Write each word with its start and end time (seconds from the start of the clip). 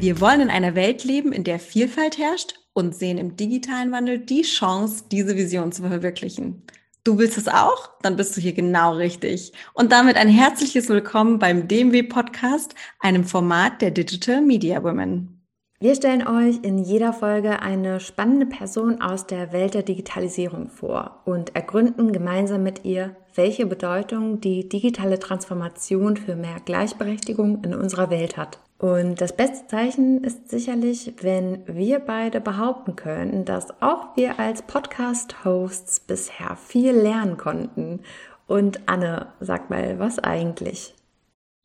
Wir 0.00 0.20
wollen 0.20 0.42
in 0.42 0.50
einer 0.50 0.76
Welt 0.76 1.02
leben, 1.02 1.32
in 1.32 1.42
der 1.42 1.58
Vielfalt 1.58 2.18
herrscht 2.18 2.54
und 2.72 2.94
sehen 2.94 3.18
im 3.18 3.36
digitalen 3.36 3.90
Wandel 3.90 4.20
die 4.20 4.42
Chance, 4.42 5.02
diese 5.10 5.36
Vision 5.36 5.72
zu 5.72 5.82
verwirklichen. 5.82 6.62
Du 7.02 7.18
willst 7.18 7.36
es 7.36 7.48
auch? 7.48 7.90
Dann 8.02 8.14
bist 8.14 8.36
du 8.36 8.40
hier 8.40 8.52
genau 8.52 8.94
richtig. 8.94 9.52
Und 9.74 9.90
damit 9.90 10.16
ein 10.16 10.28
herzliches 10.28 10.88
Willkommen 10.88 11.40
beim 11.40 11.66
DMW 11.66 12.04
Podcast, 12.04 12.76
einem 13.00 13.24
Format 13.24 13.82
der 13.82 13.90
Digital 13.90 14.40
Media 14.40 14.84
Women. 14.84 15.42
Wir 15.80 15.96
stellen 15.96 16.24
euch 16.26 16.60
in 16.62 16.78
jeder 16.78 17.12
Folge 17.12 17.60
eine 17.60 17.98
spannende 17.98 18.46
Person 18.46 19.00
aus 19.00 19.26
der 19.26 19.52
Welt 19.52 19.74
der 19.74 19.82
Digitalisierung 19.82 20.70
vor 20.70 21.22
und 21.24 21.56
ergründen 21.56 22.12
gemeinsam 22.12 22.62
mit 22.62 22.84
ihr, 22.84 23.16
welche 23.34 23.66
Bedeutung 23.66 24.40
die 24.40 24.68
digitale 24.68 25.18
Transformation 25.18 26.16
für 26.16 26.36
mehr 26.36 26.60
Gleichberechtigung 26.64 27.64
in 27.64 27.74
unserer 27.74 28.10
Welt 28.10 28.36
hat. 28.36 28.60
Und 28.78 29.20
das 29.20 29.34
beste 29.34 29.66
Zeichen 29.66 30.22
ist 30.22 30.50
sicherlich, 30.50 31.14
wenn 31.20 31.64
wir 31.66 31.98
beide 31.98 32.40
behaupten 32.40 32.94
können, 32.94 33.44
dass 33.44 33.82
auch 33.82 34.16
wir 34.16 34.38
als 34.38 34.62
Podcast-Hosts 34.62 36.00
bisher 36.00 36.56
viel 36.56 36.92
lernen 36.92 37.36
konnten. 37.36 38.00
Und 38.46 38.88
Anne, 38.88 39.32
sag 39.40 39.68
mal, 39.68 39.98
was 39.98 40.20
eigentlich? 40.20 40.94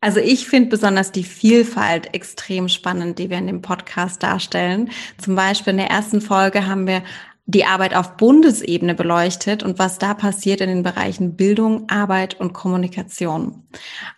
Also 0.01 0.19
ich 0.19 0.47
finde 0.47 0.69
besonders 0.69 1.11
die 1.11 1.23
Vielfalt 1.23 2.13
extrem 2.15 2.67
spannend, 2.67 3.19
die 3.19 3.29
wir 3.29 3.37
in 3.37 3.47
dem 3.47 3.61
Podcast 3.61 4.23
darstellen. 4.23 4.89
Zum 5.17 5.35
Beispiel 5.35 5.71
in 5.71 5.77
der 5.77 5.91
ersten 5.91 6.19
Folge 6.19 6.65
haben 6.65 6.87
wir 6.87 7.03
die 7.45 7.65
Arbeit 7.65 7.93
auf 7.95 8.15
Bundesebene 8.15 8.95
beleuchtet 8.95 9.63
und 9.63 9.77
was 9.77 9.99
da 9.99 10.13
passiert 10.13 10.61
in 10.61 10.69
den 10.69 10.83
Bereichen 10.83 11.35
Bildung, 11.35 11.89
Arbeit 11.89 12.39
und 12.39 12.53
Kommunikation. 12.53 13.67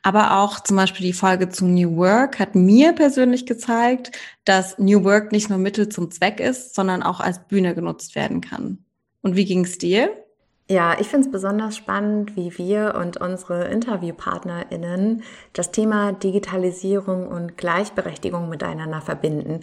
Aber 0.04 0.40
auch 0.40 0.60
zum 0.60 0.78
Beispiel 0.78 1.08
die 1.08 1.14
Folge 1.14 1.50
zu 1.50 1.66
New 1.66 1.98
Work 1.98 2.38
hat 2.38 2.54
mir 2.54 2.94
persönlich 2.94 3.48
gezeigt, 3.48 4.12
dass 4.46 4.78
New 4.78 5.04
Work 5.04 5.32
nicht 5.32 5.50
nur 5.50 5.58
Mittel 5.58 5.90
zum 5.90 6.12
Zweck 6.12 6.40
ist, 6.40 6.76
sondern 6.76 7.02
auch 7.02 7.20
als 7.20 7.48
Bühne 7.48 7.74
genutzt 7.74 8.16
werden 8.16 8.42
kann. 8.42 8.86
Und 9.22 9.36
wie 9.36 9.46
ging 9.46 9.66
es 9.66 9.80
dir? 9.80 10.10
Ja, 10.68 11.00
ich 11.00 11.08
finde 11.08 11.28
es 11.28 11.32
besonders 11.32 11.78
spannend, 11.78 12.36
wie 12.36 12.58
wir 12.58 12.96
und 13.00 13.18
unsere 13.18 13.66
InterviewpartnerInnen 13.66 15.22
das 15.54 15.72
Thema 15.72 16.12
Digitalisierung 16.12 17.28
und 17.28 17.56
Gleichberechtigung 17.56 18.50
miteinander 18.50 19.02
verbinden. 19.02 19.60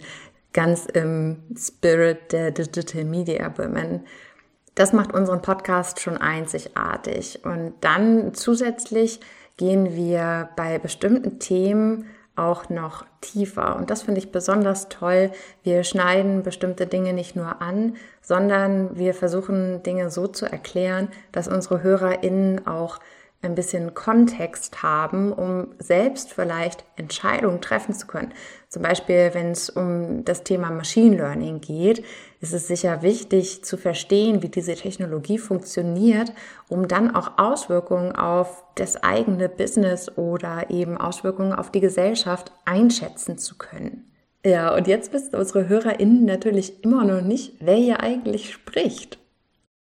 Ganz 0.53 0.85
im 0.85 1.43
Spirit 1.57 2.31
der 2.31 2.51
Digital 2.51 3.03
Media 3.03 3.51
Women. 3.57 4.05
Das 4.75 4.93
macht 4.93 5.13
unseren 5.13 5.41
Podcast 5.41 5.99
schon 5.99 6.17
einzigartig. 6.17 7.43
Und 7.43 7.73
dann 7.81 8.33
zusätzlich 8.33 9.19
gehen 9.57 9.95
wir 9.95 10.49
bei 10.55 10.79
bestimmten 10.79 11.39
Themen 11.39 12.05
auch 12.35 12.69
noch 12.69 13.05
tiefer. 13.21 13.75
Und 13.75 13.89
das 13.89 14.03
finde 14.03 14.19
ich 14.19 14.31
besonders 14.31 14.89
toll. 14.89 15.31
Wir 15.63 15.83
schneiden 15.83 16.41
bestimmte 16.43 16.87
Dinge 16.87 17.13
nicht 17.13 17.35
nur 17.35 17.61
an, 17.61 17.95
sondern 18.21 18.97
wir 18.97 19.13
versuchen 19.13 19.83
Dinge 19.83 20.09
so 20.09 20.27
zu 20.27 20.45
erklären, 20.45 21.09
dass 21.31 21.47
unsere 21.47 21.83
HörerInnen 21.83 22.65
auch 22.65 22.99
ein 23.43 23.55
bisschen 23.55 23.93
Kontext 23.93 24.81
haben, 24.83 25.31
um 25.33 25.67
selbst 25.79 26.31
vielleicht 26.33 26.85
Entscheidungen 26.95 27.61
treffen 27.61 27.93
zu 27.93 28.07
können. 28.07 28.33
Zum 28.69 28.81
Beispiel, 28.81 29.31
wenn 29.33 29.51
es 29.51 29.69
um 29.69 30.25
das 30.25 30.43
Thema 30.43 30.71
Machine 30.71 31.17
Learning 31.17 31.61
geht, 31.61 32.03
ist 32.39 32.53
es 32.53 32.67
sicher 32.67 33.01
wichtig 33.01 33.63
zu 33.63 33.77
verstehen, 33.77 34.41
wie 34.41 34.49
diese 34.49 34.75
Technologie 34.75 35.37
funktioniert, 35.37 36.33
um 36.69 36.87
dann 36.87 37.15
auch 37.15 37.37
Auswirkungen 37.37 38.15
auf 38.15 38.63
das 38.75 39.03
eigene 39.03 39.49
Business 39.49 40.17
oder 40.17 40.69
eben 40.69 40.97
Auswirkungen 40.97 41.53
auf 41.53 41.71
die 41.71 41.81
Gesellschaft 41.81 42.51
einschätzen 42.65 43.37
zu 43.37 43.57
können. 43.57 44.09
Ja, 44.45 44.75
und 44.75 44.87
jetzt 44.87 45.13
wissen 45.13 45.35
unsere 45.35 45.69
HörerInnen 45.69 46.25
natürlich 46.25 46.83
immer 46.83 47.05
noch 47.05 47.21
nicht, 47.21 47.55
wer 47.59 47.75
hier 47.75 48.01
eigentlich 48.01 48.51
spricht. 48.51 49.19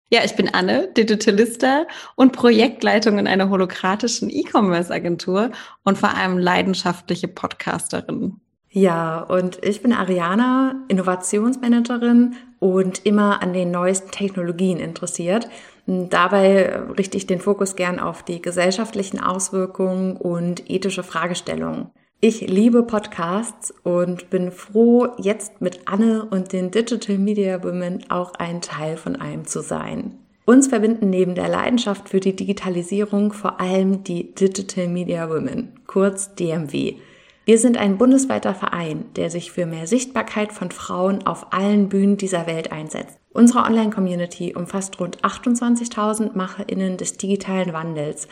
Ja, 0.09 0.21
ich 0.25 0.37
bin 0.37 0.55
Anne, 0.55 0.89
Digitalista 0.97 1.85
und 2.15 2.33
Projektleitung 2.33 3.19
in 3.19 3.27
einer 3.27 3.51
holokratischen 3.51 4.31
E-Commerce-Agentur 4.31 5.51
und 5.83 5.99
vor 5.99 6.15
allem 6.17 6.39
leidenschaftliche 6.39 7.27
Podcasterin. 7.27 8.41
Ja, 8.71 9.21
und 9.21 9.65
ich 9.65 9.83
bin 9.83 9.93
Ariana, 9.93 10.77
Innovationsmanagerin 10.87 12.37
und 12.61 13.05
immer 13.05 13.43
an 13.43 13.53
den 13.53 13.73
neuesten 13.73 14.13
Technologien 14.13 14.79
interessiert. 14.79 15.49
Dabei 15.87 16.83
richte 16.97 17.17
ich 17.17 17.27
den 17.27 17.41
Fokus 17.41 17.75
gern 17.75 17.99
auf 17.99 18.23
die 18.23 18.41
gesellschaftlichen 18.43 19.19
Auswirkungen 19.19 20.17
und 20.17 20.71
ethische 20.71 21.03
Fragestellungen. 21.03 21.91
Ich 22.29 22.41
liebe 22.41 22.83
Podcasts 22.83 23.73
und 23.85 24.31
bin 24.31 24.51
froh, 24.51 25.07
jetzt 25.17 25.61
mit 25.61 25.83
Anne 25.85 26.27
und 26.29 26.53
den 26.53 26.73
Digital 26.73 27.19
Media 27.19 27.63
Women 27.63 28.11
auch 28.11 28.35
ein 28.35 28.61
Teil 28.61 28.97
von 28.97 29.15
einem 29.15 29.47
zu 29.47 29.61
sein. 29.61 30.19
Uns 30.45 30.67
verbinden 30.67 31.09
neben 31.09 31.37
der 31.37 31.49
Leidenschaft 31.49 32.09
für 32.09 32.19
die 32.19 32.35
Digitalisierung 32.35 33.33
vor 33.33 33.61
allem 33.61 34.03
die 34.03 34.35
Digital 34.35 34.89
Media 34.89 35.31
Women, 35.31 35.69
kurz 35.87 36.35
DMW. 36.35 36.97
Wir 37.45 37.59
sind 37.59 37.77
ein 37.77 37.97
bundesweiter 37.97 38.57
Verein, 38.57 39.05
der 39.15 39.31
sich 39.31 39.53
für 39.53 39.65
mehr 39.65 39.87
Sichtbarkeit 39.87 40.53
von 40.53 40.73
Frauen 40.73 41.25
auf 41.29 41.53
allen 41.53 41.89
Bühnen 41.89 42.17
dieser 42.17 42.49
Welt 42.49 42.73
einsetzt. 42.73 43.17
Unsere 43.35 43.61
Online-Community 43.61 44.53
umfasst 44.57 44.99
rund 44.99 45.23
28.000 45.23 46.37
Macherinnen 46.37 46.97
des 46.97 47.19
digitalen 47.19 47.73
Wandels 47.73 48.27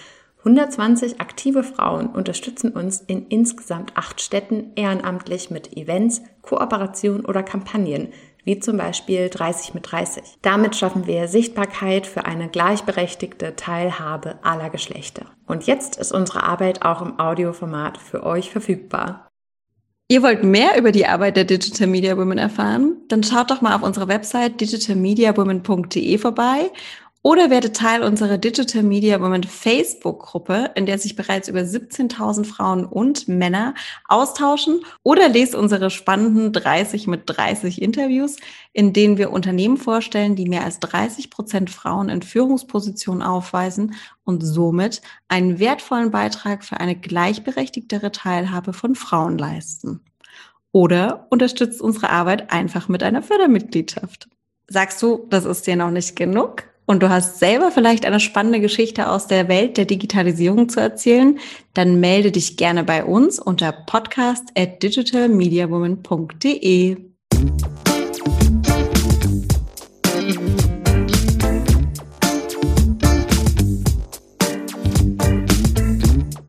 120 0.44 1.22
aktive 1.22 1.65
Frauen 1.65 2.06
unterstützen 2.06 2.71
uns 2.71 3.00
in 3.00 3.27
insgesamt 3.28 3.97
acht 3.97 4.21
Städten 4.21 4.72
ehrenamtlich 4.77 5.50
mit 5.50 5.75
Events, 5.75 6.21
Kooperation 6.43 7.25
oder 7.25 7.43
Kampagnen, 7.43 8.09
wie 8.44 8.59
zum 8.59 8.77
Beispiel 8.77 9.31
30 9.31 9.72
mit 9.72 9.91
30. 9.91 10.22
Damit 10.43 10.77
schaffen 10.77 11.06
wir 11.06 11.28
Sichtbarkeit 11.28 12.06
für 12.06 12.27
eine 12.27 12.49
gleichberechtigte 12.49 13.56
Teilhabe 13.56 14.38
aller 14.43 14.69
Geschlechter. 14.69 15.27
Und 15.47 15.66
jetzt 15.66 15.97
ist 15.97 16.12
unsere 16.12 16.43
Arbeit 16.43 16.84
auch 16.84 17.00
im 17.00 17.19
Audioformat 17.19 17.97
für 17.97 18.22
euch 18.22 18.50
verfügbar. 18.50 19.28
Ihr 20.09 20.22
wollt 20.22 20.44
mehr 20.44 20.78
über 20.78 20.93
die 20.93 21.06
Arbeit 21.06 21.38
der 21.38 21.44
Digital 21.44 21.87
Media 21.87 22.19
Women 22.19 22.37
erfahren? 22.37 22.99
Dann 23.09 23.22
schaut 23.22 23.50
doch 23.50 23.62
mal 23.62 23.75
auf 23.75 23.82
unserer 23.82 24.09
Website 24.09 24.61
digitalmediawomen.de 24.61 26.19
vorbei 26.19 26.71
oder 27.27 27.49
werde 27.49 27.73
Teil 27.73 28.03
unserer 28.03 28.37
Digital 28.37 28.83
Media 28.83 29.19
Women 29.19 29.45
Facebook-Gruppe, 29.45 30.73
in 30.75 30.85
der 30.85 30.99
sich 30.99 31.17
bereits 31.17 31.49
über 31.49 31.61
17.000 31.61 32.45
Frauen 32.45 32.85
und 32.85 33.29
Männer 33.29 33.73
austauschen. 34.09 34.83
Oder 35.03 35.31
lese 35.31 35.59
unsere 35.59 35.89
spannenden 35.89 36.53
30 36.53 37.07
mit 37.07 37.23
30 37.25 37.81
Interviews, 37.81 38.37
in 38.75 38.93
denen 38.93 39.17
wir 39.17 39.33
Unternehmen 39.33 39.79
vorstellen, 39.79 40.37
die 40.37 40.47
mehr 40.47 40.65
als 40.65 40.81
30 40.81 41.31
Prozent 41.31 41.71
Frauen 41.71 42.11
in 42.11 42.21
Führungspositionen 42.21 43.23
aufweisen 43.23 43.95
und 44.25 44.43
somit 44.43 45.01
einen 45.27 45.59
wertvollen 45.59 46.11
Beitrag 46.11 46.62
für 46.62 46.79
eine 46.79 46.95
gleichberechtigtere 46.95 48.12
Teilhabe 48.12 48.75
von 48.75 48.95
Frauen 48.95 49.39
leisten. 49.39 50.01
Oder 50.73 51.27
unterstützt 51.31 51.81
unsere 51.81 52.11
Arbeit 52.11 52.53
einfach 52.53 52.89
mit 52.89 53.03
einer 53.03 53.23
Fördermitgliedschaft. 53.23 54.29
Sagst 54.69 55.01
du, 55.03 55.27
das 55.31 55.47
ist 55.47 55.67
dir 55.67 55.77
noch 55.77 55.91
nicht 55.91 56.17
genug? 56.17 56.74
Und 56.87 57.03
du 57.03 57.09
hast 57.09 57.39
selber 57.39 57.71
vielleicht 57.71 58.05
eine 58.05 58.21
spannende 58.21 58.61
Geschichte 58.61 59.09
aus 59.09 59.27
der 59.27 59.49
Welt 59.49 59.77
der 59.77 59.87
Digitalisierung 59.87 60.69
zu 60.69 60.81
erzählen, 60.81 61.39
dann 61.72 62.00
melde 62.00 62.31
dich 62.31 62.56
gerne 62.56 62.84
bei 62.84 63.05
uns 63.05 63.39
unter 63.39 63.72
podcast 63.72 64.45
at 64.56 64.83
digitalmediawoman.de. 64.83 66.97